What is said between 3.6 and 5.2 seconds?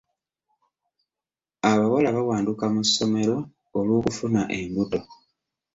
olw'okufuna embuto.